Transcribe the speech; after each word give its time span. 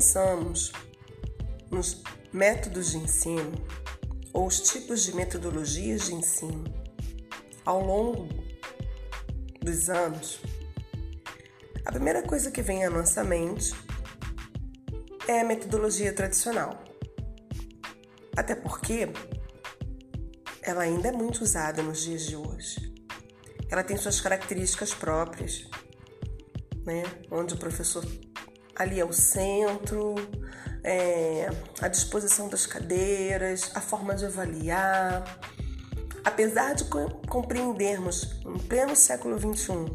pensamos 0.00 0.72
nos 1.70 2.02
métodos 2.32 2.92
de 2.92 2.96
ensino 2.96 3.52
ou 4.32 4.46
os 4.46 4.60
tipos 4.60 5.02
de 5.04 5.14
metodologias 5.14 6.06
de 6.06 6.14
ensino 6.14 6.64
ao 7.66 7.84
longo 7.84 8.28
dos 9.60 9.90
anos, 9.90 10.40
a 11.84 11.92
primeira 11.92 12.22
coisa 12.22 12.50
que 12.50 12.62
vem 12.62 12.84
à 12.84 12.88
nossa 12.88 13.22
mente 13.22 13.74
é 15.28 15.40
a 15.40 15.44
metodologia 15.44 16.12
tradicional. 16.12 16.82
Até 18.36 18.54
porque 18.54 19.08
ela 20.62 20.82
ainda 20.82 21.08
é 21.08 21.12
muito 21.12 21.42
usada 21.42 21.82
nos 21.82 22.00
dias 22.00 22.22
de 22.22 22.36
hoje. 22.36 22.94
Ela 23.70 23.84
tem 23.84 23.96
suas 23.96 24.20
características 24.20 24.94
próprias, 24.94 25.68
né? 26.86 27.02
onde 27.30 27.54
o 27.54 27.58
professor 27.58 28.02
ali 28.80 28.98
é 28.98 29.04
o 29.04 29.12
centro, 29.12 30.14
é, 30.82 31.50
a 31.82 31.88
disposição 31.88 32.48
das 32.48 32.64
cadeiras, 32.64 33.70
a 33.74 33.80
forma 33.80 34.14
de 34.14 34.24
avaliar. 34.24 35.22
Apesar 36.24 36.74
de 36.74 36.84
compreendermos, 37.28 38.40
em 38.46 38.58
pleno 38.58 38.96
século 38.96 39.38
XXI, 39.38 39.94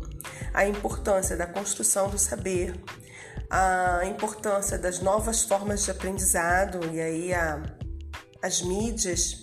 a 0.53 0.67
importância 0.67 1.35
da 1.35 1.47
construção 1.47 2.09
do 2.09 2.19
saber, 2.19 2.75
a 3.49 4.05
importância 4.05 4.77
das 4.77 4.99
novas 4.99 5.43
formas 5.43 5.83
de 5.83 5.89
aprendizado, 5.89 6.79
e 6.93 7.01
aí 7.01 7.33
a, 7.33 7.63
as 8.39 8.61
mídias 8.61 9.41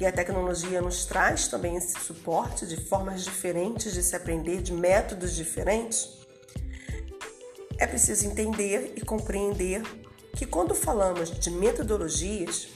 e 0.00 0.06
a 0.06 0.12
tecnologia 0.12 0.80
nos 0.80 1.04
traz 1.04 1.46
também 1.46 1.76
esse 1.76 1.98
suporte 2.00 2.66
de 2.66 2.76
formas 2.76 3.22
diferentes 3.22 3.92
de 3.92 4.02
se 4.02 4.16
aprender, 4.16 4.62
de 4.62 4.72
métodos 4.72 5.34
diferentes, 5.34 6.21
é 7.82 7.86
preciso 7.86 8.28
entender 8.28 8.92
e 8.94 9.00
compreender 9.00 9.82
que 10.36 10.46
quando 10.46 10.72
falamos 10.72 11.36
de 11.40 11.50
metodologias, 11.50 12.68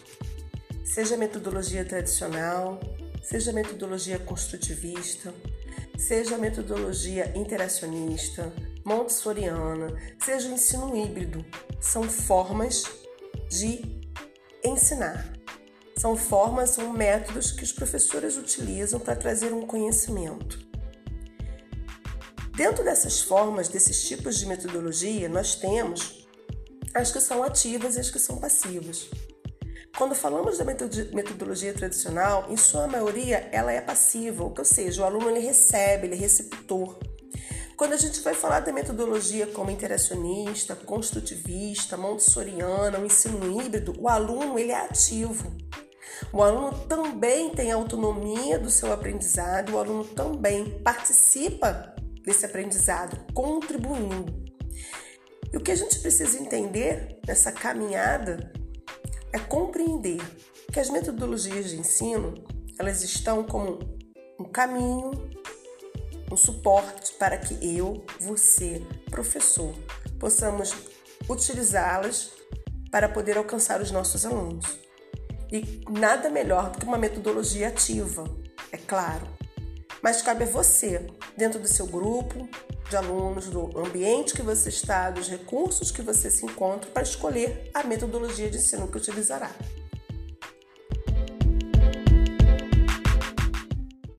seja 0.84 1.16
metodologia 1.16 1.84
tradicional, 1.84 2.80
seja 3.22 3.52
metodologia 3.52 4.18
construtivista, 4.18 5.32
seja 5.96 6.36
metodologia 6.36 7.32
interacionista, 7.36 8.52
montessoriana, 8.84 9.94
seja 10.18 10.48
o 10.48 10.52
ensino 10.52 10.96
híbrido, 10.96 11.44
são 11.80 12.02
formas 12.02 12.82
de 13.48 14.10
ensinar. 14.64 15.32
São 15.96 16.16
formas, 16.16 16.70
são 16.70 16.92
métodos 16.92 17.52
que 17.52 17.62
os 17.62 17.70
professores 17.70 18.36
utilizam 18.36 18.98
para 18.98 19.14
trazer 19.14 19.52
um 19.52 19.64
conhecimento. 19.64 20.66
Dentro 22.56 22.82
dessas 22.82 23.20
formas, 23.20 23.68
desses 23.68 24.08
tipos 24.08 24.38
de 24.38 24.46
metodologia, 24.46 25.28
nós 25.28 25.54
temos 25.56 26.26
as 26.94 27.12
que 27.12 27.20
são 27.20 27.42
ativas 27.42 27.96
e 27.96 28.00
as 28.00 28.08
que 28.08 28.18
são 28.18 28.38
passivas. 28.38 29.10
Quando 29.94 30.14
falamos 30.14 30.56
da 30.56 30.64
metodologia 30.64 31.74
tradicional, 31.74 32.46
em 32.48 32.56
sua 32.56 32.86
maioria 32.86 33.46
ela 33.52 33.70
é 33.70 33.80
passiva, 33.82 34.42
ou 34.42 34.64
seja, 34.64 35.02
o 35.02 35.04
aluno 35.04 35.28
ele 35.28 35.40
recebe, 35.40 36.06
ele 36.06 36.14
é 36.14 36.18
receptor. 36.18 36.98
Quando 37.76 37.92
a 37.92 37.98
gente 37.98 38.20
vai 38.20 38.32
falar 38.32 38.60
da 38.60 38.72
metodologia 38.72 39.46
como 39.48 39.70
interacionista, 39.70 40.74
construtivista, 40.74 41.94
montessoriana, 41.98 42.98
o 42.98 43.04
ensino 43.04 43.60
híbrido, 43.60 43.94
o 43.98 44.08
aluno 44.08 44.58
ele 44.58 44.72
é 44.72 44.80
ativo. 44.80 45.54
O 46.32 46.42
aluno 46.42 46.72
também 46.86 47.50
tem 47.50 47.70
autonomia 47.70 48.58
do 48.58 48.70
seu 48.70 48.90
aprendizado, 48.94 49.74
o 49.74 49.78
aluno 49.78 50.04
também 50.06 50.78
participa 50.82 51.94
desse 52.26 52.44
aprendizado, 52.44 53.32
contribuindo. 53.32 54.44
E 55.52 55.56
o 55.56 55.60
que 55.60 55.70
a 55.70 55.76
gente 55.76 56.00
precisa 56.00 56.38
entender 56.38 57.20
nessa 57.26 57.52
caminhada 57.52 58.52
é 59.32 59.38
compreender 59.38 60.20
que 60.72 60.80
as 60.80 60.90
metodologias 60.90 61.70
de 61.70 61.76
ensino, 61.76 62.34
elas 62.78 63.02
estão 63.02 63.44
como 63.44 63.78
um 64.38 64.44
caminho, 64.44 65.12
um 66.30 66.36
suporte 66.36 67.12
para 67.12 67.38
que 67.38 67.54
eu, 67.78 68.04
você, 68.20 68.82
professor, 69.08 69.72
possamos 70.18 70.74
utilizá-las 71.28 72.32
para 72.90 73.08
poder 73.08 73.38
alcançar 73.38 73.80
os 73.80 73.92
nossos 73.92 74.26
alunos. 74.26 74.78
E 75.50 75.80
nada 75.88 76.28
melhor 76.28 76.70
do 76.70 76.78
que 76.78 76.84
uma 76.84 76.98
metodologia 76.98 77.68
ativa, 77.68 78.24
é 78.72 78.76
claro. 78.76 79.26
Mas 80.02 80.22
cabe 80.22 80.44
a 80.44 80.46
você, 80.46 81.06
dentro 81.36 81.58
do 81.58 81.68
seu 81.68 81.86
grupo, 81.86 82.48
de 82.88 82.96
alunos, 82.96 83.46
do 83.46 83.78
ambiente 83.78 84.34
que 84.34 84.42
você 84.42 84.68
está, 84.68 85.10
dos 85.10 85.28
recursos 85.28 85.90
que 85.90 86.02
você 86.02 86.30
se 86.30 86.44
encontra 86.44 86.90
para 86.90 87.02
escolher 87.02 87.70
a 87.74 87.82
metodologia 87.82 88.50
de 88.50 88.58
ensino 88.58 88.88
que 88.88 88.98
utilizará. 88.98 89.50